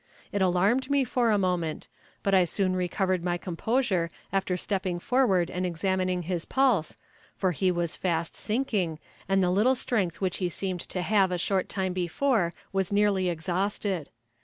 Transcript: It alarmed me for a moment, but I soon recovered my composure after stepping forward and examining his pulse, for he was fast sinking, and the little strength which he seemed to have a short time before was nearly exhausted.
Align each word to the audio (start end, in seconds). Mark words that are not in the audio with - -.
It 0.31 0.41
alarmed 0.41 0.89
me 0.89 1.03
for 1.03 1.29
a 1.29 1.37
moment, 1.37 1.87
but 2.23 2.33
I 2.33 2.43
soon 2.43 2.75
recovered 2.75 3.23
my 3.23 3.37
composure 3.37 4.09
after 4.33 4.57
stepping 4.57 4.97
forward 4.97 5.51
and 5.51 5.63
examining 5.63 6.23
his 6.23 6.43
pulse, 6.43 6.97
for 7.35 7.51
he 7.51 7.69
was 7.71 7.95
fast 7.95 8.33
sinking, 8.33 8.97
and 9.29 9.43
the 9.43 9.51
little 9.51 9.75
strength 9.75 10.19
which 10.19 10.37
he 10.37 10.49
seemed 10.49 10.79
to 10.89 11.03
have 11.03 11.31
a 11.31 11.37
short 11.37 11.69
time 11.69 11.93
before 11.93 12.55
was 12.73 12.91
nearly 12.91 13.29
exhausted. 13.29 14.09